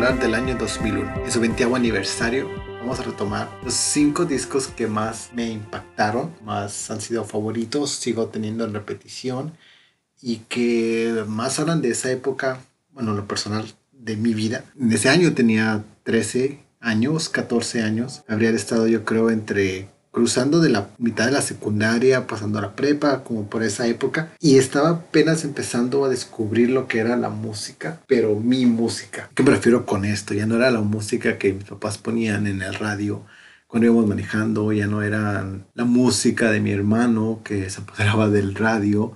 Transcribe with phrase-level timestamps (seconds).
[0.00, 2.48] hablar del año 2001, en su 20 aniversario.
[2.78, 8.28] Vamos a retomar los cinco discos que más me impactaron, más han sido favoritos, sigo
[8.28, 9.52] teniendo en repetición
[10.22, 12.60] y que más hablan de esa época,
[12.94, 14.64] bueno, lo personal de mi vida.
[14.80, 18.24] En ese año tenía 13 años, 14 años.
[18.26, 22.76] Habría estado yo creo entre cruzando de la mitad de la secundaria, pasando a la
[22.76, 27.30] prepa, como por esa época, y estaba apenas empezando a descubrir lo que era la
[27.30, 29.30] música, pero mi música.
[29.34, 30.34] ¿Qué me refiero con esto?
[30.34, 33.24] Ya no era la música que mis papás ponían en el radio
[33.70, 38.56] cuando íbamos manejando, ya no era la música de mi hermano que se apoderaba del
[38.56, 39.14] radio,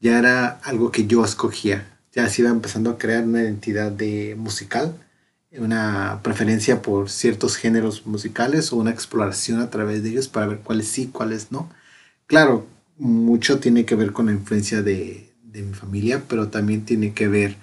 [0.00, 1.98] ya era algo que yo escogía.
[2.12, 4.94] Ya se iba empezando a crear una identidad de musical
[5.56, 10.58] una preferencia por ciertos géneros musicales o una exploración a través de ellos para ver
[10.58, 11.70] cuáles sí, cuáles no.
[12.26, 12.66] Claro,
[12.98, 17.28] mucho tiene que ver con la influencia de, de mi familia, pero también tiene que
[17.28, 17.56] ver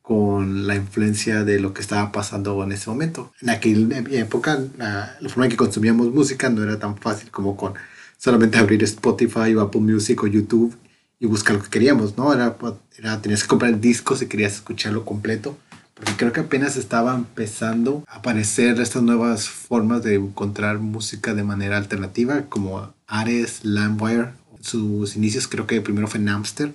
[0.00, 3.32] con la influencia de lo que estaba pasando en ese momento.
[3.42, 7.56] En aquella época, la, la, forma en que consumíamos música no era tan fácil como
[7.56, 7.74] con
[8.16, 10.76] solamente abrir Spotify o Apple Music o YouTube
[11.18, 12.32] y buscar lo que queríamos, ¿no?
[12.32, 12.56] Era,
[12.96, 15.58] era tenías que comprar el disco si querías escucharlo completo
[15.96, 21.42] porque creo que apenas estaba empezando a aparecer estas nuevas formas de encontrar música de
[21.42, 24.32] manera alternativa, como Ares, LimeWire.
[24.60, 26.74] Sus inicios creo que primero fue Napster.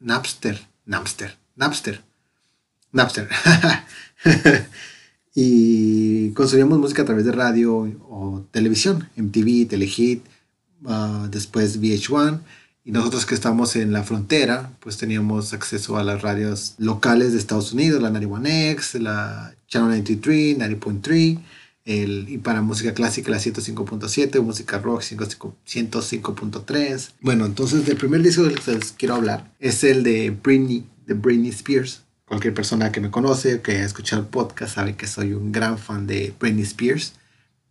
[0.00, 2.02] Napster, Napster, Napster,
[2.92, 3.30] Napster.
[5.34, 10.26] y consumíamos música a través de radio o televisión, MTV, Telehit,
[10.84, 12.40] uh, después VH1
[12.84, 17.38] y nosotros que estamos en la frontera, pues teníamos acceso a las radios locales de
[17.38, 21.38] Estados Unidos, la 91X, la Channel 93, 90.3,
[21.84, 27.10] el, y para música clásica la 105.7, música rock 105.3.
[27.20, 31.14] Bueno, entonces el primer disco del que les quiero hablar es el de Britney, de
[31.14, 32.02] Britney Spears.
[32.24, 35.52] Cualquier persona que me conoce o que haya escuchado el podcast sabe que soy un
[35.52, 37.12] gran fan de Britney Spears,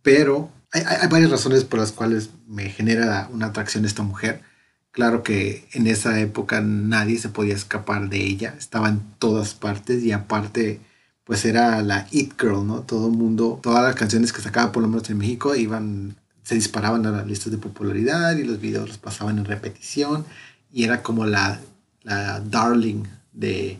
[0.02, 4.40] pero hay, hay varias razones por las cuales me genera una atracción esta mujer.
[4.92, 10.04] Claro que en esa época nadie se podía escapar de ella, estaba en todas partes
[10.04, 10.80] y aparte
[11.24, 12.80] pues era la It Girl, ¿no?
[12.82, 16.56] Todo el mundo, todas las canciones que sacaba por lo menos en México iban, se
[16.56, 20.26] disparaban a las listas de popularidad y los videos los pasaban en repetición
[20.70, 21.58] y era como la,
[22.02, 23.78] la darling de,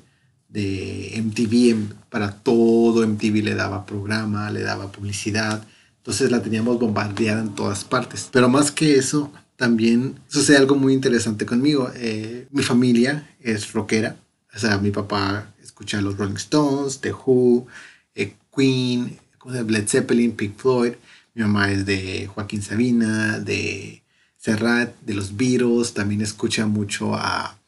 [0.49, 5.63] de MTV, para todo MTV le daba programa, le daba publicidad,
[5.99, 8.29] entonces la teníamos bombardeada en todas partes.
[8.33, 11.91] Pero más que eso, también sucede algo muy interesante conmigo.
[11.95, 14.17] Eh, mi familia es rockera.
[14.55, 17.67] O sea, mi papá escucha los Rolling Stones, The Who,
[18.15, 20.93] eh, Queen, Led Zeppelin, Pink Floyd.
[21.35, 24.03] Mi mamá es de Joaquín Sabina, de
[24.37, 25.95] Serrat, de los Beatles.
[25.95, 27.59] También escucha mucho a...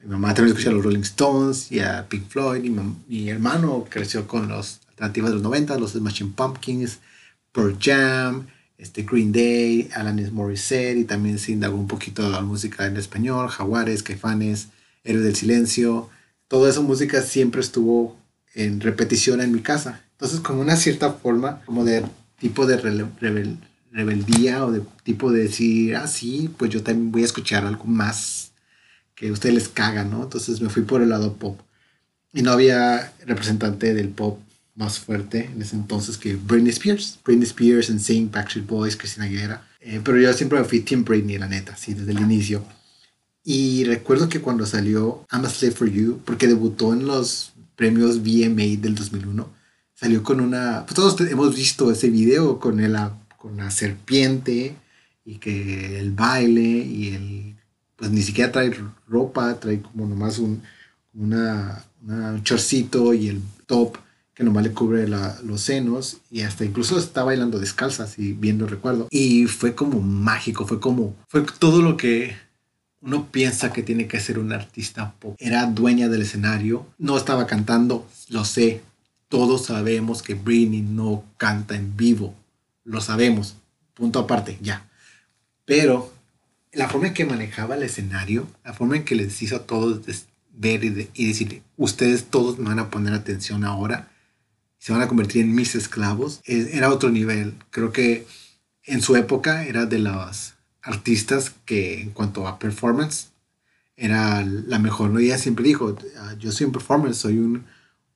[0.00, 2.62] Mi mamá también escucha los Rolling Stones y a Pink Floyd.
[2.62, 6.98] Mi, mi hermano creció con los alternativas de los 90, los Smashing Pumpkins,
[7.52, 8.46] Pearl Jam,
[8.78, 12.96] este Green Day, Alanis Morissette y también se indagó un poquito de la música en
[12.96, 14.68] español, Jaguares, Caifanes,
[15.02, 16.08] Héroes del Silencio.
[16.46, 18.16] Toda esa música siempre estuvo
[18.54, 20.04] en repetición en mi casa.
[20.12, 22.04] Entonces, como una cierta forma, como de
[22.38, 22.76] tipo de
[23.90, 27.84] rebeldía o de tipo de decir, ah, sí, pues yo también voy a escuchar algo
[27.84, 28.52] más
[29.16, 30.22] que a ustedes les caga, ¿no?
[30.22, 31.60] Entonces me fui por el lado pop.
[32.32, 34.38] Y no había representante del pop
[34.78, 37.18] más fuerte en ese entonces que Britney Spears.
[37.24, 39.68] Britney Spears, en Sing, Backstreet Boys, Christina Aguilera.
[39.80, 42.64] Eh, pero yo siempre fui Team Britney, la neta, sí, desde el inicio.
[43.44, 48.20] Y recuerdo que cuando salió I'm a Slave for You, porque debutó en los premios
[48.20, 49.50] VMA del 2001,
[49.94, 50.84] salió con una...
[50.86, 54.76] Pues todos hemos visto ese video con, la, con la serpiente
[55.24, 57.56] y que el baile y el...
[57.96, 58.72] Pues ni siquiera trae
[59.08, 60.62] ropa, trae como nomás un,
[61.14, 63.98] una, un chorcito y el top
[64.38, 68.68] que nomás le cubre los senos y hasta incluso está bailando descalza, si bien lo
[68.68, 69.08] recuerdo.
[69.10, 72.36] Y fue como mágico, fue como, fue todo lo que
[73.00, 75.34] uno piensa que tiene que ser un artista pop.
[75.40, 78.80] Era dueña del escenario, no estaba cantando, lo sé.
[79.26, 82.32] Todos sabemos que Britney no canta en vivo,
[82.84, 83.56] lo sabemos,
[83.92, 84.88] punto aparte, ya.
[85.64, 86.12] Pero
[86.72, 90.00] la forma en que manejaba el escenario, la forma en que les hizo a todos
[90.52, 94.08] ver y, y decir, ustedes todos me van a poner atención ahora,
[94.88, 97.52] se van a convertir en mis esclavos, era otro nivel.
[97.68, 98.26] Creo que
[98.84, 103.28] en su época era de las artistas que en cuanto a performance
[103.96, 105.10] era la mejor.
[105.10, 105.18] ¿no?
[105.18, 107.66] Ella siempre dijo, ah, yo soy un performer, soy un,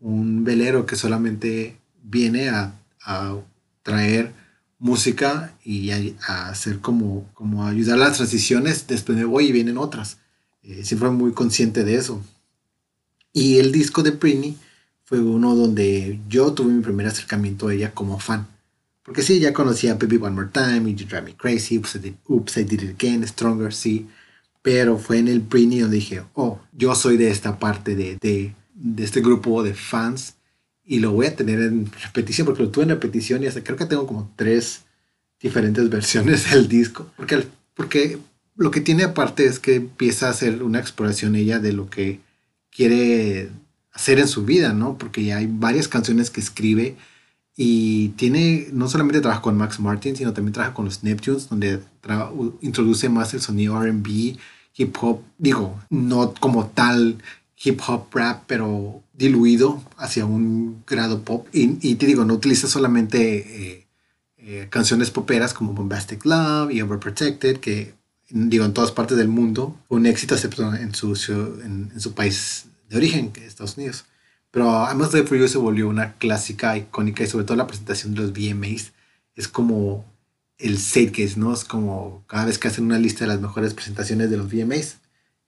[0.01, 2.75] un velero que solamente viene a,
[3.05, 3.37] a
[3.83, 4.33] traer
[4.79, 10.17] música y a, hacer como, como ayudar las transiciones, después de voy y vienen otras.
[10.63, 12.25] Eh, siempre muy consciente de eso.
[13.31, 14.57] Y el disco de Britney
[15.13, 18.47] fue uno donde yo tuve mi primer acercamiento a ella como fan.
[19.03, 22.83] Porque sí, ya conocía Baby One More Time, You Drive Me Crazy, Oops I, Did,
[22.83, 24.09] It Again, Stronger, sí.
[24.63, 28.55] Pero fue en el Britney donde dije, oh, yo soy de esta parte de, de,
[28.73, 30.37] de este grupo de fans
[30.83, 33.77] y lo voy a tener en repetición porque lo tuve en repetición y hasta creo
[33.77, 34.85] que tengo como tres
[35.43, 37.13] diferentes versiones del disco.
[37.19, 38.19] Porque, porque
[38.57, 42.21] lo que tiene aparte es que empieza a hacer una exploración ella de lo que
[42.71, 43.51] quiere
[43.93, 44.97] hacer en su vida, ¿no?
[44.99, 46.97] Porque ya hay varias canciones que escribe
[47.57, 51.81] y tiene, no solamente trabaja con Max Martin, sino también trabaja con los Neptunes, donde
[52.63, 54.37] introduce más el sonido RB,
[54.77, 57.19] hip hop, digo, no como tal
[57.63, 61.47] hip hop rap, pero diluido hacia un grado pop.
[61.53, 63.87] Y, te digo, no utiliza solamente eh,
[64.39, 67.95] eh, canciones poperas como Bombastic Love y Overprotected, que
[68.31, 71.13] digo, en todas partes del mundo, un éxito excepto en su,
[71.65, 74.05] en, su país de origen, que es Estados Unidos.
[74.51, 78.15] Pero I'm de For You se volvió una clásica icónica y sobre todo la presentación
[78.15, 78.93] de los VMAs
[79.35, 80.05] es como
[80.59, 81.53] el case, ¿no?
[81.55, 84.99] Es como cada vez que hacen una lista de las mejores presentaciones de los VMAs,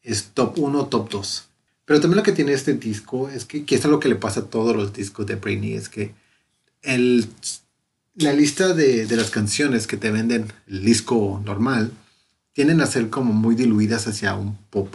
[0.03, 1.49] es top 1, top 2.
[1.85, 4.41] Pero también lo que tiene este disco es que, que es lo que le pasa
[4.41, 6.15] a todos los discos de Brainy, es que
[6.83, 7.29] el,
[8.15, 11.93] la lista de, de las canciones que te venden el disco normal
[12.55, 14.95] tienden a ser como muy diluidas hacia un pop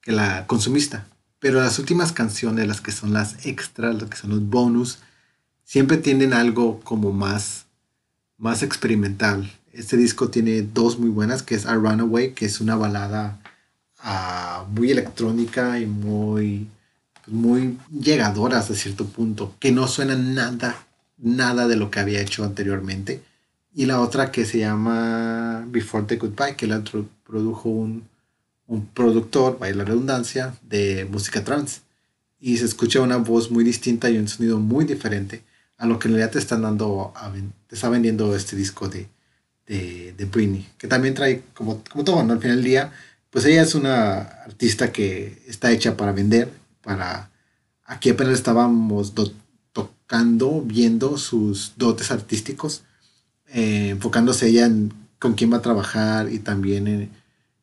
[0.00, 1.08] que la consumista.
[1.40, 4.98] Pero las últimas canciones, las que son las extras, las que son los bonus,
[5.64, 7.64] siempre tienen algo como más,
[8.36, 9.50] más experimental.
[9.72, 13.40] Este disco tiene dos muy buenas, que es A Runaway, que es una balada
[14.00, 16.68] ah, muy electrónica y muy,
[17.26, 20.76] muy llegadora hasta cierto punto, que no suena nada,
[21.16, 23.22] nada de lo que había hecho anteriormente.
[23.74, 26.82] Y la otra que se llama Before the Goodbye, que la
[27.24, 28.09] produjo un,
[28.70, 31.80] un productor, vaya la redundancia, de música trance.
[32.38, 35.42] Y se escucha una voz muy distinta y un sonido muy diferente
[35.76, 37.12] a lo que en realidad te están dando,
[37.66, 39.08] te está vendiendo este disco de,
[39.66, 42.32] de, de Britney, que también trae, como, como todo, ¿no?
[42.32, 42.92] al final del día,
[43.30, 46.48] pues ella es una artista que está hecha para vender,
[46.80, 47.30] para,
[47.84, 49.14] aquí apenas estábamos
[49.72, 52.84] tocando, viendo sus dotes artísticos,
[53.48, 57.10] eh, enfocándose ella en con quién va a trabajar y también en,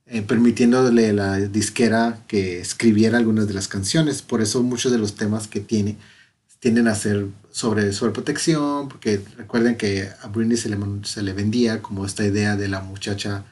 [0.09, 4.21] eh, permitiéndole a la disquera que escribiera algunas de las canciones.
[4.21, 5.97] Por eso muchos de los temas que tiene
[6.59, 11.33] tienden a ser sobre, sobre protección, porque recuerden que a Britney se le, se le
[11.33, 13.43] vendía como esta idea de la muchacha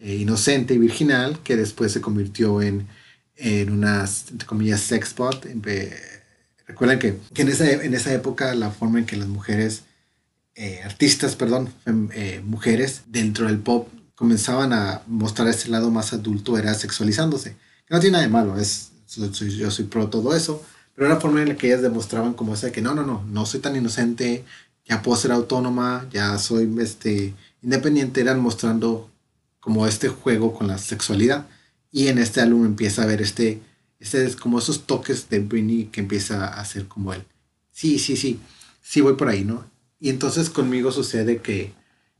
[0.00, 2.88] eh, inocente y virginal, que después se convirtió en,
[3.36, 5.46] en una, entre comillas, sexbot.
[6.66, 9.82] Recuerden que, que en, esa, en esa época la forma en que las mujeres,
[10.54, 11.72] eh, artistas, perdón,
[12.44, 13.88] mujeres dentro del pop
[14.18, 17.56] comenzaban a mostrar ese lado más adulto era sexualizándose.
[17.88, 20.60] No tiene nada de malo, es, yo soy pro todo eso,
[20.92, 23.24] pero era la forma en la que ellas demostraban como esa que no, no, no,
[23.30, 24.44] no soy tan inocente,
[24.84, 27.32] ya puedo ser autónoma, ya soy este,
[27.62, 29.08] independiente, eran mostrando
[29.60, 31.46] como este juego con la sexualidad.
[31.92, 33.62] Y en este álbum empieza a ver este,
[34.00, 37.24] este como esos toques de Britney que empieza a hacer como él.
[37.70, 38.40] Sí, sí, sí,
[38.82, 39.70] sí voy por ahí, ¿no?
[40.00, 41.77] Y entonces conmigo sucede que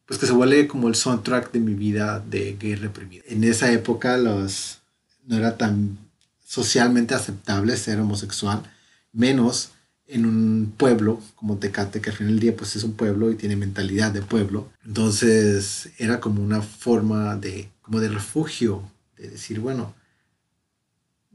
[0.09, 3.23] pues que se vuelve como el soundtrack de mi vida de gay reprimido.
[3.29, 4.79] En esa época los,
[5.27, 5.99] no era tan
[6.43, 8.63] socialmente aceptable ser homosexual,
[9.13, 9.73] menos
[10.07, 13.35] en un pueblo como Tecate, que al final del día pues es un pueblo y
[13.35, 14.73] tiene mentalidad de pueblo.
[14.83, 19.95] Entonces era como una forma de, como de refugio, de decir, bueno,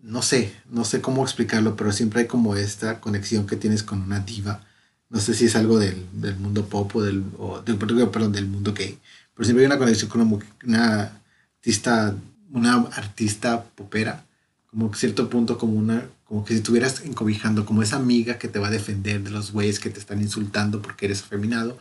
[0.02, 4.02] no sé, no sé cómo explicarlo, pero siempre hay como esta conexión que tienes con
[4.02, 4.66] una diva
[5.14, 8.98] no sé si es algo del, del mundo pop o del, o del, mundo gay.
[9.36, 10.22] Pero siempre hay una conexión con
[10.66, 11.22] una,
[11.60, 12.16] artista,
[12.52, 14.26] una artista popera,
[14.72, 18.58] como cierto punto como una, como que si estuvieras encobijando, como esa amiga que te
[18.58, 21.78] va a defender de los güeyes que te están insultando porque eres afeminado,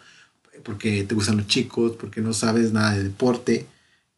[0.63, 3.67] porque te gustan los chicos, porque no sabes nada de deporte.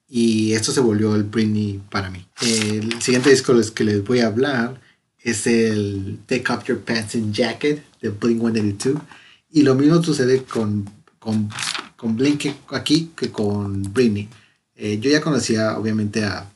[0.08, 2.26] Y esto se volvió el Britney para mí.
[2.40, 4.80] El siguiente disco que les voy a hablar
[5.20, 9.02] es el Take Off Your Pants and Jacket de Blink 182.
[9.50, 11.48] Y lo mismo sucede con, con,
[11.96, 14.28] con Blink aquí que con Britney.
[14.76, 16.50] Eh, yo ya conocía obviamente a,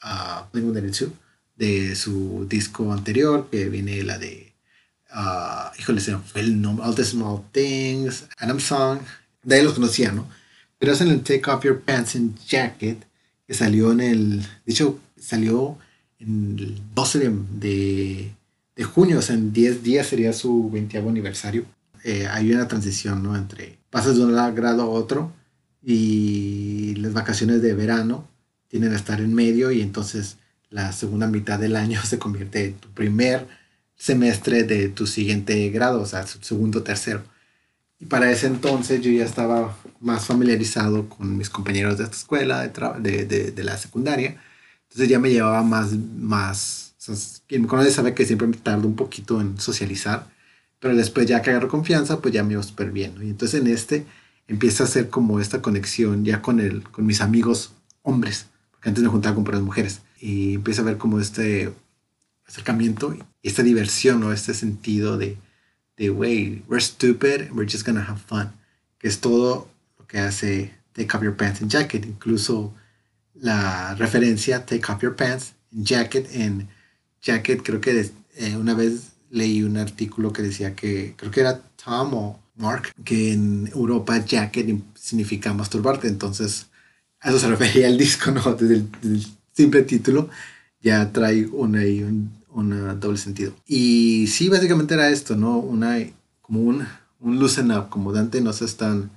[0.00, 1.12] a Blink 182
[1.56, 4.52] de su disco anterior, que viene la de,
[5.14, 8.98] uh, híjole, se fue el nombre, All the Small Things, Adam Song,
[9.42, 10.28] de ahí los conocía, ¿no?
[10.78, 13.06] Pero es en el Take Off Your Pants and Jacket,
[13.46, 15.78] que salió en el, de hecho, salió
[16.18, 18.34] el 12 de, de,
[18.82, 21.64] junio, o sea, en 10 días sería su 20 aniversario.
[22.02, 23.36] Eh, hay una transición, ¿no?
[23.36, 25.32] Entre pasas de un grado a otro
[25.82, 28.26] y las vacaciones de verano
[28.68, 30.38] tienen a estar en medio y entonces
[30.70, 33.46] la segunda mitad del año se convierte en tu primer
[33.96, 37.22] semestre de tu siguiente grado, o sea, segundo, tercero.
[38.00, 42.66] Y para ese entonces yo ya estaba más familiarizado con mis compañeros de esta escuela,
[42.66, 44.36] de, de, de, la secundaria.
[44.82, 48.86] Entonces ya me llevaba más, más, o sea, quien conoce sabe que siempre me tardo
[48.86, 50.28] un poquito en socializar,
[50.78, 53.14] pero después ya que agarro confianza, pues ya me iba súper bien.
[53.20, 54.06] Y entonces en este
[54.48, 59.02] empieza a hacer como esta conexión ya con, el, con mis amigos hombres, porque antes
[59.02, 60.02] me juntaba con puras mujeres.
[60.20, 61.72] Y empieza a ver como este
[62.46, 65.38] acercamiento y esta diversión o este sentido de,
[65.96, 68.52] de, wey, we're stupid, we're just gonna have fun,
[68.98, 69.68] que es todo
[69.98, 72.74] lo que hace Take Off Your Pants and Jacket, incluso
[73.34, 76.68] la referencia Take Off Your Pants and Jacket en
[77.24, 81.60] Jacket, creo que eh, una vez leí un artículo que decía que, creo que era
[81.82, 86.66] Tom o Mark, que en Europa jacket significa masturbarte, entonces
[87.20, 88.54] a eso se refería el disco, ¿no?
[88.54, 90.28] Desde el, simple título
[90.80, 93.54] ya trae una, un, un doble sentido.
[93.66, 95.58] Y sí, básicamente era esto, ¿no?
[95.58, 95.98] Una,
[96.42, 96.84] como un,
[97.20, 99.10] un loosen up, como Dante no seas tan,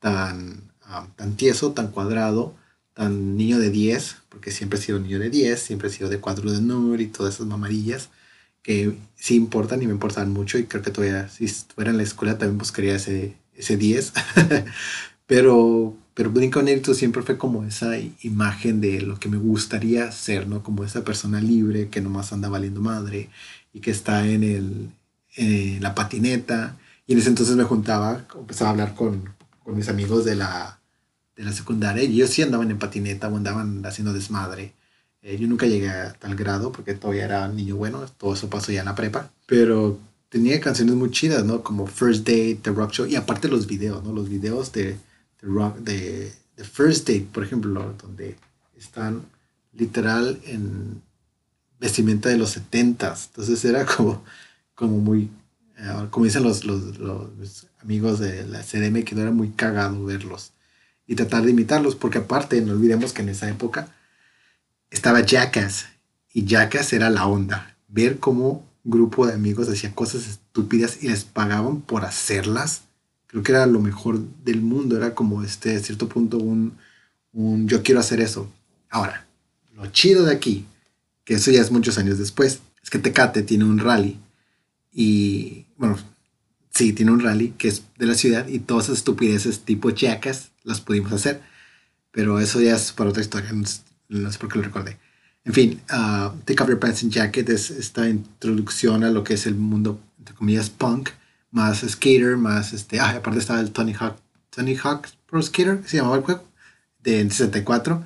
[0.00, 2.54] tan, ah, tan tieso, tan cuadrado,
[2.96, 6.18] tan niño de 10, porque siempre he sido niño de 10, siempre he sido de
[6.18, 8.08] cuadro de honor y todas esas mamarillas
[8.62, 12.02] que sí importan y me importan mucho y creo que todavía si estuviera en la
[12.02, 14.12] escuela también buscaría ese, ese 10.
[15.26, 20.62] pero pero Blink-182 siempre fue como esa imagen de lo que me gustaría ser, ¿no?
[20.62, 23.28] Como esa persona libre que nomás anda valiendo madre
[23.74, 24.90] y que está en, el,
[25.36, 26.78] en la patineta.
[27.06, 30.80] Y en ese entonces me juntaba, empezaba a hablar con, con mis amigos de la,
[31.36, 34.72] de la secundaria ellos sí andaban en patineta o andaban haciendo desmadre.
[35.22, 38.72] Eh, yo nunca llegué a tal grado porque todavía era niño bueno, todo eso pasó
[38.72, 41.62] ya en la prepa, pero tenía canciones muy chidas, ¿no?
[41.62, 44.12] Como First Date, The Rock Show y aparte los videos, ¿no?
[44.12, 44.98] Los videos de, de
[45.42, 48.36] Rock, de, The First Date, por ejemplo, donde
[48.76, 49.22] están
[49.74, 51.02] literal en
[51.78, 54.24] vestimenta de los 70 Entonces era como,
[54.74, 55.30] como muy,
[55.76, 60.04] eh, como dicen los, los, los, amigos de la CDM, que no era muy cagado
[60.04, 60.52] verlos
[61.06, 63.94] y tratar de imitarlos, porque aparte, no olvidemos que en esa época
[64.90, 65.86] estaba Jackass
[66.32, 67.76] y Jackass era la onda.
[67.88, 72.82] Ver cómo un grupo de amigos hacía cosas estúpidas y les pagaban por hacerlas,
[73.26, 74.96] creo que era lo mejor del mundo.
[74.96, 76.76] Era como este, a cierto punto, un,
[77.32, 78.50] un yo quiero hacer eso.
[78.90, 79.26] Ahora,
[79.74, 80.66] lo chido de aquí,
[81.24, 84.18] que eso ya es muchos años después, es que Tecate tiene un rally
[84.92, 85.98] y, bueno,
[86.76, 90.50] sí, tiene un rally que es de la ciudad y todas esas estupideces tipo Jackass
[90.62, 91.40] las pudimos hacer.
[92.12, 93.50] Pero eso ya es para otra historia
[94.08, 94.98] no sé por qué lo recordé.
[95.44, 99.34] En fin, uh, Take Off Your Pants and Jacket es esta introducción a lo que
[99.34, 101.10] es el mundo, entre comillas, punk,
[101.50, 104.16] más skater, más este, ah, aparte estaba el Tony Hawk,
[104.50, 106.44] Tony Hawk Pro Skater, que se llamaba el juego,
[107.02, 108.04] de 64,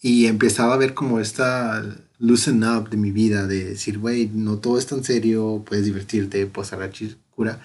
[0.00, 1.82] y empezaba a ver como esta
[2.18, 6.46] loosen up de mi vida, de decir, güey, no todo es tan serio, puedes divertirte,
[6.46, 6.94] puedes agarrar
[7.30, 7.60] cura.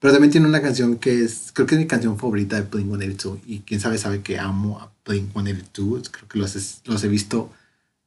[0.00, 3.40] Pero también tiene una canción que es, creo que es mi canción favorita de Blink-182,
[3.46, 6.10] y quién sabe sabe que amo a Blink-182.
[6.10, 7.50] Creo que los, los he visto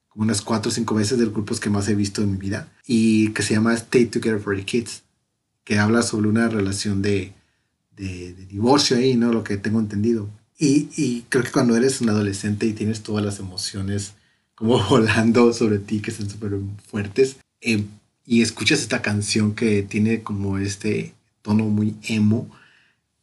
[0.07, 2.37] como unas cuatro o cinco veces de los grupos que más he visto en mi
[2.37, 2.71] vida.
[2.85, 5.03] Y que se llama Stay Together for the Kids.
[5.63, 7.33] Que habla sobre una relación de,
[7.95, 9.31] de, divorcio ahí, ¿no?
[9.31, 10.29] Lo que tengo entendido.
[10.57, 14.13] Y, y, creo que cuando eres un adolescente y tienes todas las emociones
[14.55, 16.53] como volando sobre ti, que son súper
[16.89, 17.83] fuertes, eh,
[18.25, 22.49] y escuchas esta canción que tiene como este tono muy emo,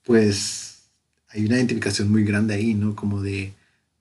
[0.04, 0.82] pues
[1.30, 2.96] hay una identificación muy grande ahí, ¿no?
[2.96, 3.54] Como de,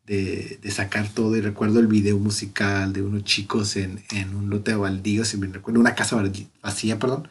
[0.05, 1.35] de, sacar todo.
[1.35, 5.37] Y recuerdo el video musical de unos chicos en, en un lote de baldío, si
[5.37, 6.21] me recuerdo, una casa
[6.61, 7.27] vacía, perdón.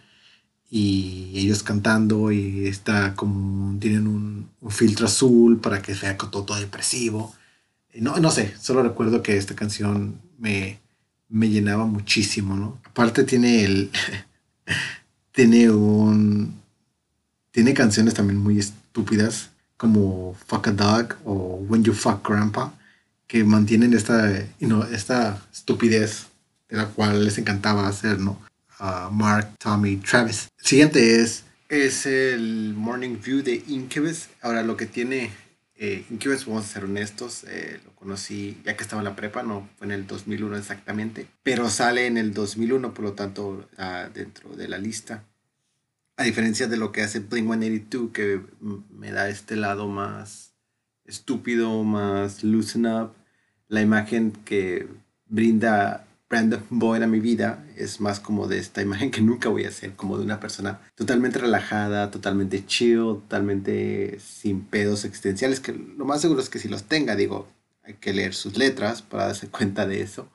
[0.71, 6.45] Y ellos cantando y está como, tienen un, un filtro azul para que sea todo,
[6.45, 7.35] todo depresivo.
[7.95, 10.81] No, no sé, solo recuerdo que esta canción me,
[11.29, 12.79] me llenaba muchísimo, ¿no?
[12.85, 13.91] Aparte tiene el...
[15.33, 16.61] tiene un...
[17.57, 19.49] Tiene canciones también muy estúpidas
[19.79, 22.79] como Fuck a Dog o When You Fuck Grandpa,
[23.27, 24.31] que mantienen esta,
[24.93, 26.27] esta estupidez
[26.69, 28.39] de la cual les encantaba hacer, ¿no?
[29.11, 30.51] Mark, Tommy, Travis.
[30.59, 34.27] El siguiente es, es el Morning View de Incubus.
[34.43, 35.31] Ahora lo que tiene
[35.77, 39.43] eh, Incubus, vamos a ser honestos, eh, lo conocí ya que estaba en la prepa,
[39.43, 43.67] no fue en el 2001 exactamente, pero sale en el 2001, por lo tanto
[44.13, 45.25] dentro de la lista
[46.17, 48.41] a diferencia de lo que hace Blink 182, que
[48.91, 50.55] me da este lado más
[51.05, 53.13] estúpido, más loosen up.
[53.69, 54.89] La imagen que
[55.27, 59.65] brinda Brandon Boyd a mi vida es más como de esta imagen que nunca voy
[59.65, 65.73] a hacer, como de una persona totalmente relajada, totalmente chill, totalmente sin pedos existenciales, que
[65.73, 67.47] lo más seguro es que si los tenga, digo,
[67.83, 70.29] hay que leer sus letras para darse cuenta de eso.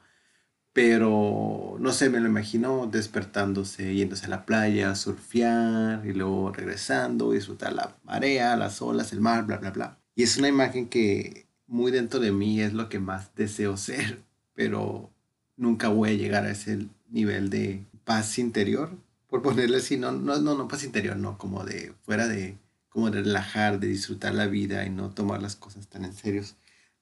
[0.74, 7.32] Pero no sé, me lo imagino despertándose, yéndose a la playa, surfear y luego regresando,
[7.34, 9.98] disfrutar la marea, las olas, el mar, bla, bla, bla.
[10.16, 14.22] Y es una imagen que muy dentro de mí es lo que más deseo ser,
[14.54, 15.12] pero
[15.58, 18.92] nunca voy a llegar a ese nivel de paz interior,
[19.28, 22.58] por ponerle así, no, no, no, no paz interior, no, como de fuera de,
[22.90, 26.44] como de relajar, de disfrutar la vida y no tomar las cosas tan en serio.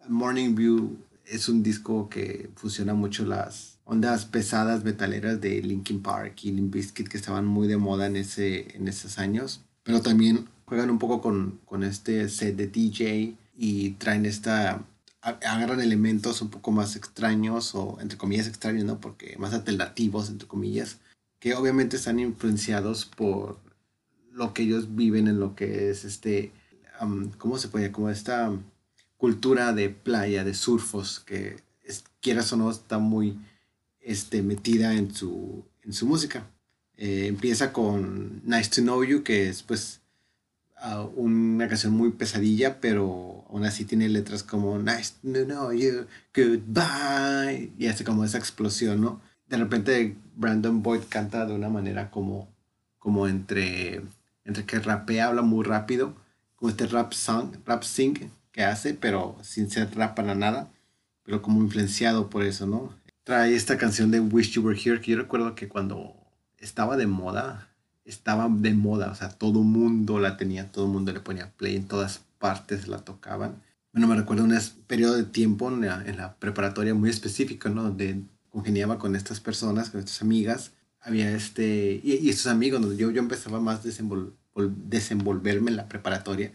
[0.08, 0.98] Morning View
[1.30, 6.74] es un disco que fusiona mucho las ondas pesadas metaleras de Linkin Park y Limp
[6.74, 11.00] Bizkit que estaban muy de moda en, ese, en esos años, pero también juegan un
[11.00, 14.84] poco con, con este set de DJ y traen esta
[15.22, 19.02] agarran elementos un poco más extraños o entre comillas extraños, ¿no?
[19.02, 21.00] Porque más alternativos, entre comillas,
[21.40, 23.60] que obviamente están influenciados por
[24.32, 26.54] lo que ellos viven en lo que es este,
[27.38, 27.92] ¿cómo se puede?
[27.92, 28.52] Como esta
[29.20, 33.38] cultura de playa, de surfos, que es, quieras o no está muy
[34.00, 36.48] este, metida en su, en su música.
[36.96, 40.00] Eh, empieza con Nice to Know You, que es pues
[41.18, 47.74] una canción muy pesadilla, pero aún así tiene letras como Nice to Know You, Goodbye,
[47.78, 49.22] y hace como esa explosión, ¿no?
[49.48, 52.48] De repente Brandon Boyd canta de una manera como,
[52.98, 54.02] como entre,
[54.46, 56.16] entre que rapea, habla muy rápido,
[56.56, 60.72] como este rap song, rap sing, que hace, pero sin ser rap para nada,
[61.24, 62.94] pero como influenciado por eso, ¿no?
[63.24, 66.16] Trae esta canción de Wish You Were Here, que yo recuerdo que cuando
[66.58, 67.70] estaba de moda,
[68.06, 71.88] estaba de moda, o sea, todo mundo la tenía, todo mundo le ponía play, en
[71.88, 73.62] todas partes la tocaban.
[73.94, 75.82] Bueno, me recuerdo un periodo de tiempo en
[76.18, 77.84] la, preparatoria muy específico, ¿no?
[77.84, 80.72] Donde congeniaba con estas personas, con estas amigas.
[81.02, 83.90] Había este, y, estos amigos, donde yo, yo empezaba más a
[84.88, 86.52] desenvolverme en la preparatoria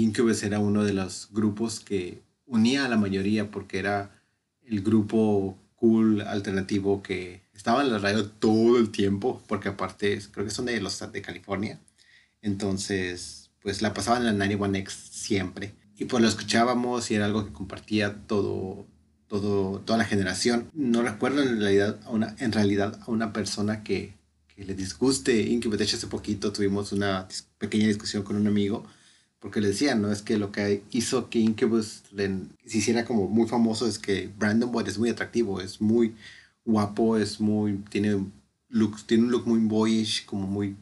[0.00, 4.22] Incubus era uno de los grupos que unía a la mayoría porque era
[4.64, 10.46] el grupo cool alternativo que estaba en la radio todo el tiempo, porque aparte creo
[10.46, 11.80] que son de los de California.
[12.40, 15.74] Entonces, pues la pasaban en la 91X siempre.
[15.96, 18.86] Y pues lo escuchábamos y era algo que compartía todo,
[19.28, 20.70] todo, toda la generación.
[20.72, 24.14] No recuerdo en realidad a una, en realidad a una persona que,
[24.48, 25.78] que le disguste Incubus.
[25.78, 27.28] De hecho, hace poquito tuvimos una
[27.58, 28.84] pequeña discusión con un amigo
[29.42, 30.12] porque le decían, ¿no?
[30.12, 32.04] Es que lo que hizo que Incubus
[32.64, 36.14] se hiciera como muy famoso es que Brandon Boyd es muy atractivo, es muy
[36.64, 38.24] guapo, es muy, tiene,
[38.68, 40.76] looks, tiene un look muy boyish, como muy,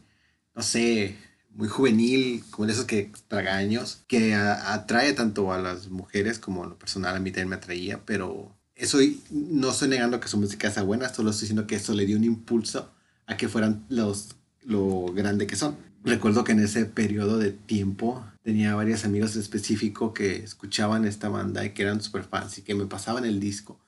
[0.55, 1.17] no sé,
[1.55, 6.79] muy juvenil, como de esos que tragaños, que atrae tanto a las mujeres como lo
[6.79, 8.99] personal a mí también me atraía, pero eso
[9.31, 12.19] no estoy negando que su música sea buena, solo estoy diciendo que eso le dio
[12.19, 12.91] un impulso
[13.27, 15.77] a que fueran los, lo grande que son.
[16.05, 21.65] Recuerdo que en ese periodo de tiempo tenía varios amigos específicos que escuchaban esta banda
[21.65, 23.81] y que eran super fans y que me pasaban el disco.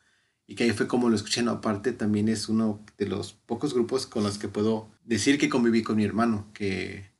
[0.46, 1.42] Y que ahí fue como lo escuché.
[1.42, 5.48] No, aparte también es uno de los pocos grupos con los que puedo decir que
[5.48, 7.10] conviví con mi hermano, que,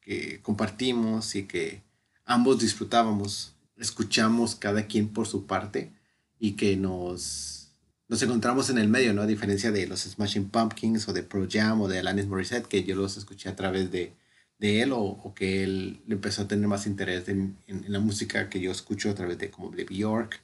[0.00, 1.82] que compartimos y que
[2.24, 5.92] ambos disfrutábamos, escuchamos cada quien por su parte
[6.38, 7.72] y que nos,
[8.08, 9.22] nos encontramos en el medio, ¿no?
[9.22, 12.84] A diferencia de los Smashing Pumpkins o de Pro Jam o de Alanis Morissette, que
[12.84, 14.14] yo los escuché a través de
[14.58, 18.72] de él o, que él empezó a tener más interés en, la música que yo
[18.72, 20.40] escucho a través de como de Bjork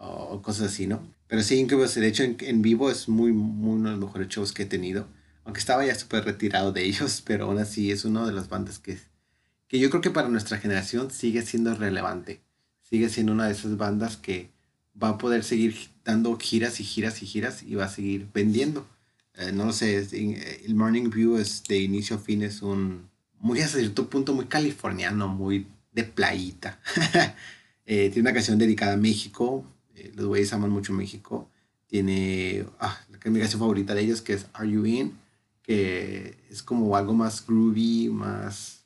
[0.00, 1.02] o cosas así, ¿no?
[1.26, 4.52] Pero sí, Incubus, de hecho, en, vivo es muy, muy uno de los mejores shows
[4.52, 5.06] que he tenido.
[5.44, 8.78] Aunque estaba ya súper retirado de ellos, pero aún así es una de las bandas
[8.78, 8.98] que,
[9.66, 12.40] que yo creo que para nuestra generación sigue siendo relevante.
[12.82, 14.50] Sigue siendo una de esas bandas que
[15.00, 18.86] va a poder seguir dando giras y giras y giras y va a seguir vendiendo.
[19.34, 19.98] Eh, no lo sé,
[20.64, 23.08] el Morning View es de inicio a fin es un,
[23.40, 26.78] muy a cierto punto muy californiano, muy de playita.
[27.90, 29.64] Eh, tiene una canción dedicada a México.
[29.94, 31.48] Eh, los güeyes aman mucho México.
[31.86, 35.14] Tiene ah, la canción favorita de ellos, que es Are You In?
[35.62, 38.78] Que es como algo más groovy, más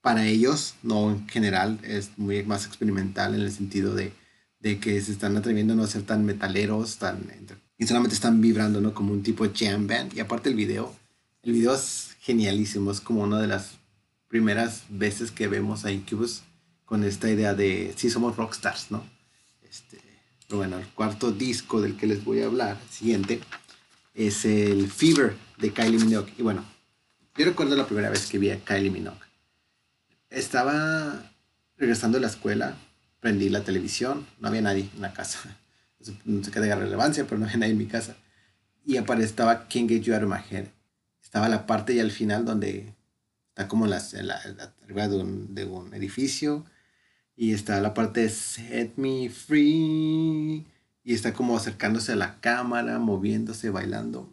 [0.00, 4.12] para ellos, no en general, es muy más experimental en el sentido de,
[4.58, 7.24] de que se están atreviendo a no ser tan metaleros, tan,
[7.78, 8.94] y solamente están vibrando, ¿no?
[8.94, 10.14] Como un tipo de jam band.
[10.14, 10.94] Y aparte el video,
[11.44, 12.90] el video es genialísimo.
[12.90, 13.72] Es como una de las
[14.28, 16.42] primeras veces que vemos a Incubus
[16.84, 19.04] con esta idea de si somos rockstars, ¿no?
[19.62, 20.00] Este,
[20.46, 23.40] pero bueno, el cuarto disco del que les voy a hablar, siguiente,
[24.14, 26.32] es el Fever de Kylie Minogue.
[26.38, 26.64] Y bueno,
[27.36, 29.18] yo recuerdo la primera vez que vi a Kylie Minogue.
[30.30, 31.32] Estaba
[31.76, 32.76] regresando a la escuela,
[33.20, 35.58] prendí la televisión, no había nadie en la casa.
[36.26, 38.14] No sé qué de relevancia, pero no había nadie en mi casa.
[38.84, 40.66] Y aparecía King Get You Out of My Head
[41.34, 42.94] estaba la parte ya al final donde
[43.48, 43.96] está como la,
[44.84, 46.64] arriba de un, de un, edificio
[47.34, 50.64] y está la parte de Set Me Free
[51.02, 54.32] y está como acercándose a la cámara, moviéndose, bailando.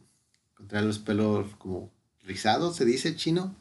[0.68, 3.56] Trae los pelos como rizados, se dice chino.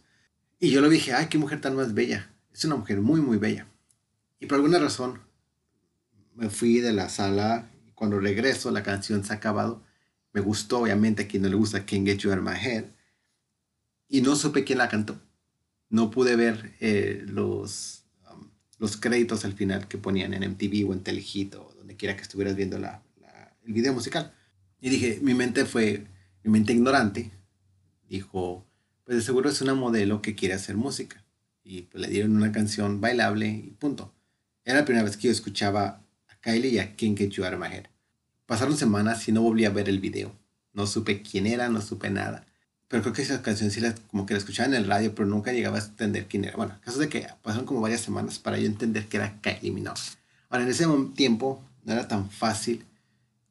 [0.59, 2.31] Y yo lo dije, ay, qué mujer tan más bella.
[2.53, 3.67] Es una mujer muy, muy bella.
[4.39, 5.19] Y por alguna razón
[6.35, 9.83] me fui de la sala y cuando regreso la canción se ha acabado.
[10.35, 13.00] Me gustó, obviamente, a quien no le gusta Can't Get You Out of My Head.
[14.11, 15.19] Y no supe quién la cantó.
[15.89, 20.93] No pude ver eh, los, um, los créditos al final que ponían en MTV o
[20.93, 23.03] en Telehit o donde quiera que estuvieras viendo la,
[23.65, 24.35] el video musical.
[24.81, 26.07] Y dije, mi mente fue,
[26.43, 27.31] mi mente ignorante,
[28.09, 28.67] dijo,
[29.05, 31.25] pues de seguro es una modelo que quiere hacer música.
[31.63, 34.13] Y pues le dieron una canción bailable y punto.
[34.65, 37.55] Era la primera vez que yo escuchaba a Kylie y a King Get You Out
[37.55, 37.85] of My Head.
[38.47, 40.37] Pasaron semanas y no volví a ver el video.
[40.73, 42.47] No supe quién era, no supe nada.
[42.91, 45.29] Pero creo que esa canción sí la, como que la escuchaba en el radio, pero
[45.29, 46.57] nunca llegaba a entender quién era.
[46.57, 50.01] Bueno, caso de que pasaron como varias semanas para yo entender que era Kylie Minogue.
[50.49, 52.85] Ahora, en ese tiempo no era tan fácil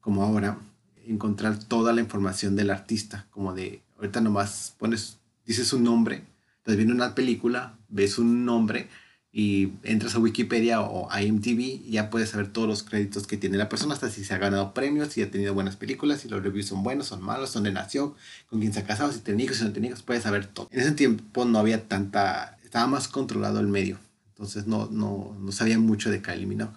[0.02, 0.58] como ahora
[1.06, 6.22] encontrar toda la información del artista, como de ahorita nomás pones, dices un nombre,
[6.58, 8.88] entonces viene una película, ves un nombre
[9.32, 13.58] y entras a Wikipedia o a IMDb ya puedes saber todos los créditos que tiene
[13.58, 16.42] la persona, hasta si se ha ganado premios, si ha tenido buenas películas, si los
[16.42, 18.16] reviews son buenos, son malos, dónde nació,
[18.48, 20.68] con quién se ha casado, si tiene hijos, si no tiene hijos, puedes saber todo.
[20.72, 25.52] En ese tiempo no había tanta, estaba más controlado el medio, entonces no, no, no
[25.52, 26.76] sabía mucho de Kylie Minogue.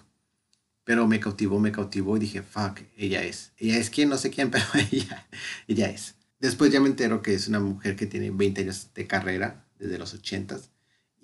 [0.84, 3.52] Pero me cautivó, me cautivó y dije, fuck, ella es.
[3.56, 5.26] Ella es quien, no sé quién, pero ella,
[5.66, 6.14] ella es.
[6.38, 9.98] Después ya me entero que es una mujer que tiene 20 años de carrera, desde
[9.98, 10.58] los 80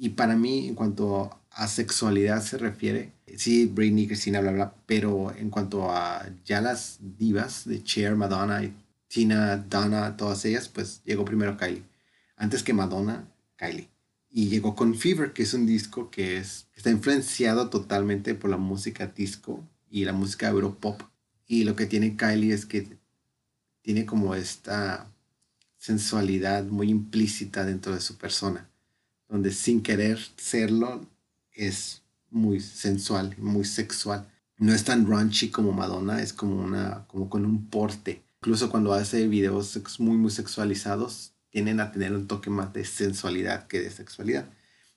[0.03, 5.31] Y para mí, en cuanto a sexualidad se refiere, sí, Britney, Cristina, bla, bla, pero
[5.37, 8.63] en cuanto a ya las divas de Cher, Madonna
[9.09, 11.83] Tina, Donna, todas ellas, pues llegó primero Kylie.
[12.37, 13.91] Antes que Madonna, Kylie.
[14.31, 18.57] Y llegó con Fever, que es un disco que es, está influenciado totalmente por la
[18.57, 21.03] música disco y la música europop.
[21.47, 22.97] Y lo que tiene Kylie es que
[23.83, 25.13] tiene como esta
[25.77, 28.70] sensualidad muy implícita dentro de su persona,
[29.31, 31.07] donde sin querer serlo
[31.53, 34.29] es muy sensual, muy sexual.
[34.59, 38.23] No es tan raunchy como Madonna, es como una como con un porte.
[38.43, 43.67] Incluso cuando hace videos muy muy sexualizados, tienen a tener un toque más de sensualidad
[43.67, 44.51] que de sexualidad.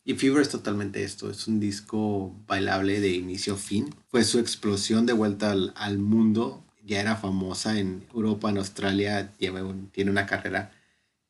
[0.05, 3.89] Y Fever es totalmente esto, es un disco bailable de inicio a fin.
[4.09, 9.33] Fue su explosión de vuelta al, al mundo ya era famosa en Europa, en Australia,
[9.37, 10.71] tiene una carrera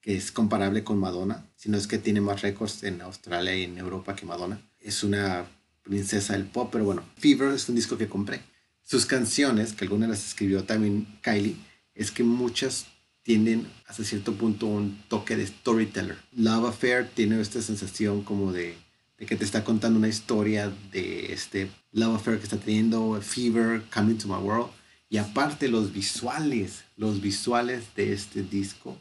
[0.03, 3.63] que es comparable con Madonna, si no es que tiene más récords en Australia y
[3.63, 4.61] en Europa que Madonna.
[4.81, 5.45] Es una
[5.81, 8.41] princesa del pop, pero bueno, Fever es un disco que compré.
[8.83, 11.55] Sus canciones, que algunas las escribió también Kylie,
[11.95, 12.87] es que muchas
[13.23, 16.17] tienen hasta cierto punto un toque de storyteller.
[16.33, 18.75] Love Affair tiene esta sensación como de,
[19.17, 23.83] de, que te está contando una historia de este Love Affair que está teniendo, Fever,
[23.83, 24.69] Coming to My World
[25.07, 28.99] y aparte los visuales, los visuales de este disco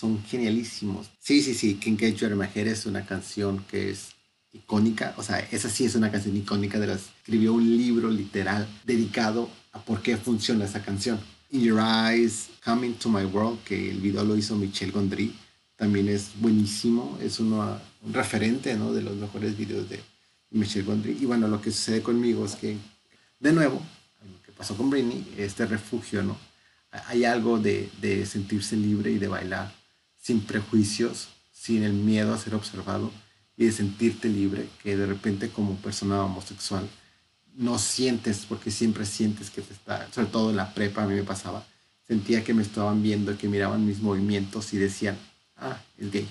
[0.00, 1.10] son genialísimos.
[1.18, 4.12] Sí, sí, sí, King Get Your es una canción que es
[4.50, 8.66] icónica, o sea, esa sí es una canción icónica de las escribió un libro literal
[8.84, 11.20] dedicado a por qué funciona esa canción.
[11.50, 15.34] In Your Eyes, Coming to My World, que el video lo hizo Michel Gondry,
[15.76, 18.94] también es buenísimo, es uno, un referente ¿no?
[18.94, 20.00] de los mejores videos de
[20.50, 21.18] Michel Gondry.
[21.20, 22.78] Y bueno, lo que sucede conmigo es que,
[23.38, 23.82] de nuevo,
[24.56, 26.38] pasó con Britney, este refugio, ¿no?
[27.06, 29.79] Hay algo de, de sentirse libre y de bailar
[30.20, 33.10] sin prejuicios, sin el miedo a ser observado
[33.56, 36.88] y de sentirte libre, que de repente como persona homosexual
[37.54, 41.14] no sientes, porque siempre sientes que te está, sobre todo en la prepa a mí
[41.14, 41.66] me pasaba,
[42.06, 45.18] sentía que me estaban viendo, que miraban mis movimientos y decían,
[45.56, 46.28] ah, es gay,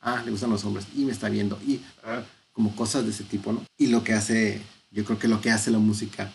[0.00, 3.24] ah, le gustan los hombres y me está viendo, y ah, como cosas de ese
[3.24, 3.64] tipo, ¿no?
[3.76, 6.32] Y lo que hace, yo creo que lo que hace la música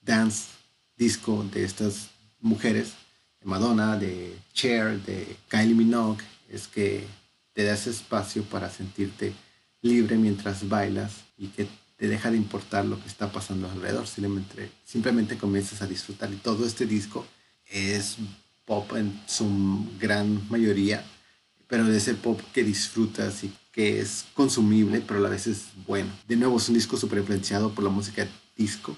[0.00, 0.46] dance
[0.96, 2.08] disco de estas
[2.40, 2.92] mujeres,
[3.40, 7.06] de Madonna, de Cher, de Kylie Minogue, es que
[7.52, 9.32] te das espacio para sentirte
[9.82, 14.70] libre mientras bailas y que te deja de importar lo que está pasando alrededor, simplemente,
[14.84, 16.32] simplemente comienzas a disfrutar.
[16.32, 17.26] Y todo este disco
[17.66, 18.16] es
[18.64, 21.04] pop en su gran mayoría,
[21.66, 25.66] pero de ese pop que disfrutas y que es consumible, pero a la vez es
[25.86, 26.10] bueno.
[26.26, 28.96] De nuevo, es un disco súper influenciado por la música disco,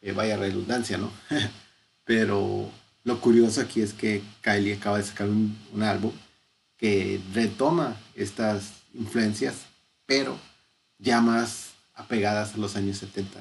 [0.00, 1.10] eh, vaya redundancia, ¿no?
[2.04, 2.70] Pero
[3.04, 6.12] lo curioso aquí es que Kylie acaba de sacar un, álbum
[6.84, 9.68] que retoma estas influencias,
[10.04, 10.38] pero
[10.98, 13.40] ya más apegadas a los años 70.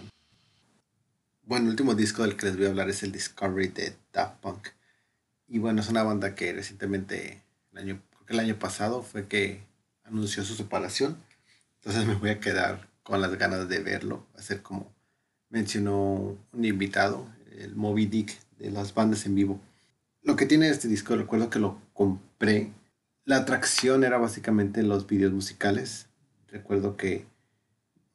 [1.41, 4.39] Bueno, el último disco del que les voy a hablar es el Discovery de Daft
[4.39, 4.69] Punk.
[5.49, 9.27] Y bueno, es una banda que recientemente, el año, creo que el año pasado, fue
[9.27, 9.61] que
[10.05, 11.17] anunció su separación.
[11.81, 14.89] Entonces me voy a quedar con las ganas de verlo, hacer como
[15.49, 17.27] mencionó un invitado,
[17.59, 19.59] el Moby Dick de las bandas en vivo.
[20.21, 22.71] Lo que tiene este disco, recuerdo que lo compré.
[23.25, 26.07] La atracción era básicamente los videos musicales.
[26.47, 27.25] Recuerdo que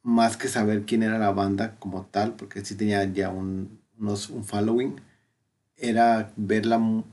[0.03, 4.29] más que saber quién era la banda como tal, porque sí tenía ya un, unos,
[4.29, 5.01] un following,
[5.77, 7.03] era ver la,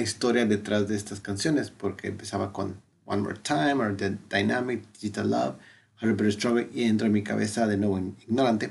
[0.00, 5.30] historia detrás de estas canciones, porque empezaba con One More Time, or The Dynamic, Digital
[5.30, 5.56] Love,
[6.00, 8.70] Harry Potter Struggle, y entra en mi cabeza de nuevo ignorante.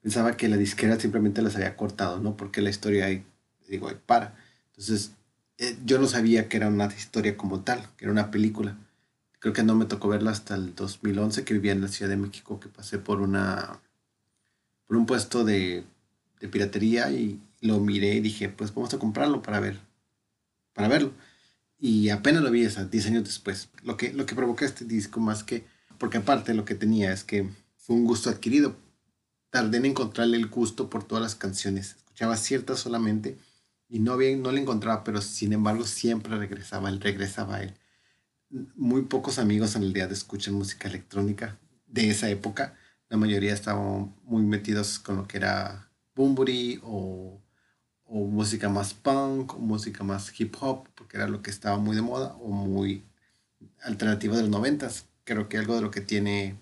[0.00, 2.36] Pensaba que la disquera simplemente las había cortado, ¿no?
[2.36, 3.24] Porque la historia ahí,
[3.68, 4.34] digo, ahí para.
[4.68, 5.12] Entonces,
[5.62, 8.76] eh, yo no sabía que era una historia como tal, que era una película.
[9.38, 12.16] Creo que no me tocó verla hasta el 2011, que vivía en la Ciudad de
[12.16, 13.80] México, que pasé por una
[14.88, 15.84] por un puesto de,
[16.40, 19.78] de piratería y lo miré y dije, pues vamos a comprarlo para ver,
[20.74, 21.12] para verlo.
[21.78, 23.68] Y apenas lo vi, hasta 10 años después.
[23.84, 25.64] Lo que, lo que provocó este disco más que,
[25.98, 28.76] porque aparte lo que tenía es que fue un gusto adquirido.
[29.50, 31.96] Tardé en encontrarle el gusto por todas las canciones.
[31.98, 33.38] Escuchaba ciertas solamente
[33.92, 37.74] y no, bien, no le encontraba, pero sin embargo siempre regresaba él, regresaba él.
[38.74, 42.74] Muy pocos amigos en el día de escuchan música electrónica de esa época.
[43.10, 47.38] La mayoría estaban muy metidos con lo que era Bumburi o,
[48.04, 51.94] o música más punk o música más hip hop, porque era lo que estaba muy
[51.94, 53.04] de moda o muy
[53.82, 55.04] alternativa de los noventas.
[55.24, 56.56] Creo que algo de lo que tiene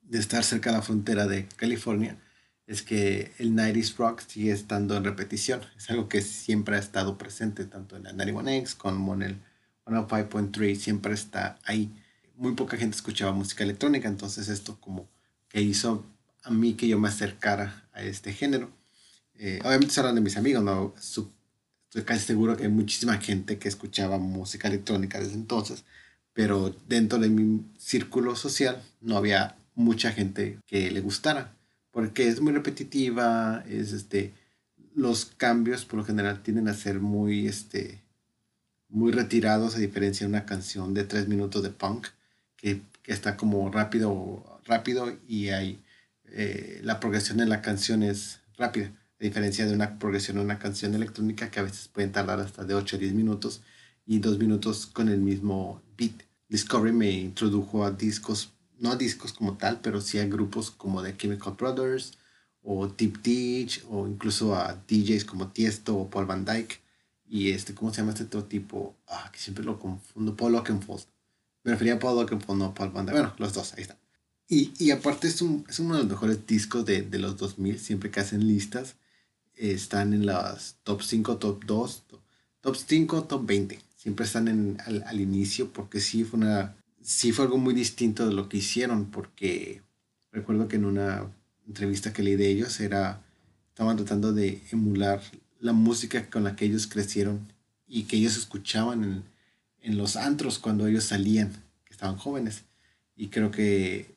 [0.00, 2.18] de estar cerca de la frontera de California
[2.66, 5.60] es que el 90s rock sigue estando en repetición.
[5.76, 9.40] Es algo que siempre ha estado presente, tanto en la 91X como en el
[9.86, 11.90] 105.3, siempre está ahí.
[12.36, 15.08] Muy poca gente escuchaba música electrónica, entonces esto como
[15.48, 16.04] que hizo
[16.42, 18.70] a mí que yo me acercara a este género.
[19.34, 20.94] Eh, obviamente se hablan de mis amigos, ¿no?
[20.96, 25.84] estoy casi seguro que hay muchísima gente que escuchaba música electrónica desde entonces,
[26.32, 31.53] pero dentro de mi círculo social no había mucha gente que le gustara
[31.94, 34.34] porque es muy repetitiva, es este,
[34.96, 38.02] los cambios por lo general tienden a ser muy, este,
[38.88, 42.08] muy retirados a diferencia de una canción de tres minutos de punk
[42.56, 45.84] que, que está como rápido, rápido y hay,
[46.32, 50.58] eh, la progresión en la canción es rápida, a diferencia de una progresión en una
[50.58, 53.62] canción electrónica que a veces pueden tardar hasta de 8 a 10 minutos
[54.04, 56.24] y dos minutos con el mismo beat.
[56.48, 58.52] Discovery me introdujo a discos
[58.84, 62.12] no a discos como tal, pero sí a grupos como The Chemical Brothers
[62.62, 66.80] o Tip Teach o incluso a DJs como Tiesto o Paul Van Dyke
[67.26, 68.94] y este, ¿cómo se llama este otro tipo?
[69.08, 71.04] Ah, que siempre lo confundo, Paul Oakenfold.
[71.62, 73.18] Me refería a Paul Oakenfold, no Paul Van Dyke.
[73.18, 73.96] Bueno, los dos, ahí están.
[74.46, 77.80] Y, y aparte es, un, es uno de los mejores discos de, de los 2000,
[77.80, 78.96] siempre que hacen listas.
[79.56, 82.02] están en las top 5, top 2,
[82.60, 83.80] top, 5, top 20.
[83.96, 88.26] Siempre están en, al, al inicio porque sí fue una sí fue algo muy distinto
[88.26, 89.82] de lo que hicieron, porque
[90.32, 91.30] recuerdo que en una
[91.66, 93.22] entrevista que leí de ellos era,
[93.68, 95.22] estaban tratando de emular
[95.60, 97.46] la música con la que ellos crecieron
[97.86, 99.22] y que ellos escuchaban en,
[99.82, 101.52] en los antros cuando ellos salían,
[101.84, 102.62] que estaban jóvenes.
[103.16, 104.14] Y creo que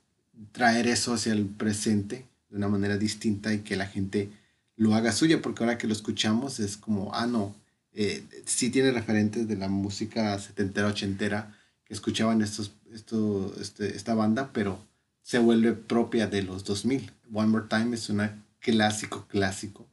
[0.53, 4.29] traer eso hacia el presente de una manera distinta y que la gente
[4.77, 7.53] lo haga suya, porque ahora que lo escuchamos es como, ah, no,
[7.93, 11.56] eh, sí tiene referentes de la música setentera, ochentera,
[11.89, 14.79] escuchaban estos, esto, este, esta banda, pero
[15.21, 17.11] se vuelve propia de los 2000.
[17.33, 18.21] One More Time es un
[18.59, 19.87] clásico, clásico.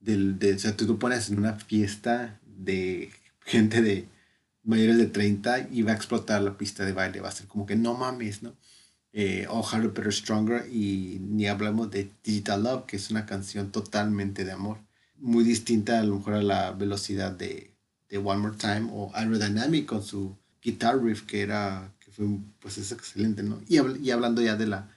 [0.00, 3.10] Del, de, o sea, tú lo pones en una fiesta de
[3.44, 4.06] gente de
[4.64, 7.20] mayores de 30 y va a explotar la pista de baile.
[7.20, 8.54] Va a ser como que no mames, ¿no?
[9.12, 13.70] Eh, o Harry Potter Stronger y ni hablamos de Digital Love, que es una canción
[13.70, 14.78] totalmente de amor.
[15.18, 17.70] Muy distinta a lo mejor a la velocidad de,
[18.08, 22.26] de One More Time o Aerodynamic con su guitar riff que era, que fue,
[22.58, 23.60] pues es excelente, ¿no?
[23.68, 24.88] Y, y hablando ya de la,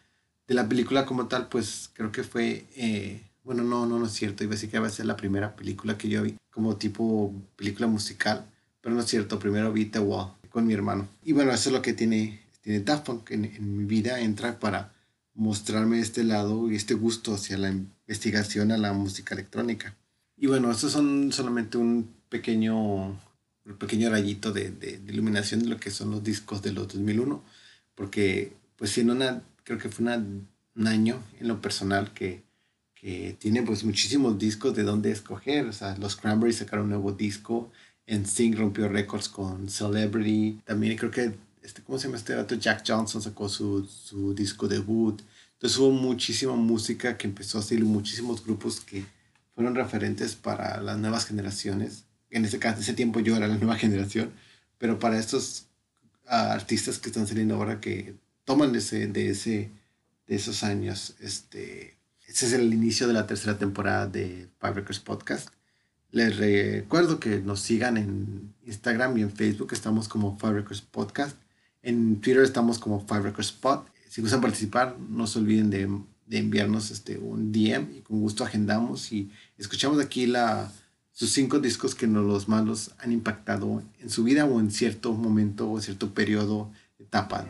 [0.47, 4.13] de la película como tal, pues creo que fue, eh, bueno, no, no, no es
[4.13, 6.77] cierto, iba a decir que va a ser la primera película que yo vi como
[6.77, 8.45] tipo película musical,
[8.81, 11.07] pero no es cierto, primero vi The Wall con mi hermano.
[11.23, 14.59] Y bueno, eso es lo que tiene, tiene Daft Punk en, en mi vida, entra
[14.59, 14.93] para
[15.35, 19.95] mostrarme este lado y este gusto hacia la investigación a la música electrónica.
[20.37, 23.19] Y bueno, estos son solamente un pequeño
[23.67, 27.43] un pequeño rayito de, de, iluminación de lo que son los discos de los 2001,
[27.95, 32.43] porque pues en una, creo que fue una, un año en lo personal que,
[32.95, 37.11] que tiene pues muchísimos discos de dónde escoger, o sea, los Cranberries sacaron un nuevo
[37.11, 37.71] disco,
[38.07, 42.55] NSYNC rompió récords con Celebrity, también creo que, este, ¿cómo se llama este dato?
[42.55, 45.21] Jack Johnson sacó su, su disco debut,
[45.53, 49.03] entonces hubo muchísima música que empezó a salir, muchísimos grupos que
[49.55, 53.75] fueron referentes para las nuevas generaciones en ese, caso, ese tiempo yo era la nueva
[53.75, 54.31] generación,
[54.77, 55.67] pero para estos
[56.27, 59.71] ah, artistas que están saliendo ahora que toman ese, de, ese,
[60.27, 65.49] de esos años, este, Este es el inicio de la tercera temporada de Records Podcast.
[66.11, 69.73] Les recuerdo que nos sigan en Instagram y en Facebook.
[69.73, 71.37] Estamos como Records Podcast.
[71.81, 73.85] En Twitter estamos como Records Pod.
[74.09, 75.89] Si gustan participar, no se olviden de,
[76.25, 80.71] de enviarnos este, un DM y con gusto agendamos y escuchamos aquí la,
[81.17, 85.13] sus cinco discos que nos los malos han impactado en su vida o en cierto
[85.13, 87.43] momento o cierto periodo, etapa.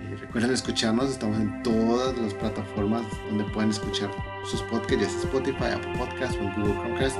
[0.00, 4.10] Eh, recuerden escucharnos, estamos en todas las plataformas donde pueden escuchar
[4.50, 7.16] sus podcasts, ya sea Spotify, Apple Podcasts o Google Chromecast.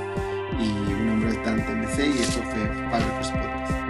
[0.59, 3.84] Y mi nombre es Dante MC y esto fue Records Podcast.